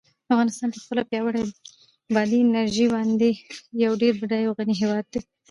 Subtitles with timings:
[0.31, 1.43] افغانستان په خپله پیاوړې
[2.13, 3.29] بادي انرژي باندې
[3.83, 5.21] یو ډېر بډای او غني هېواد دی.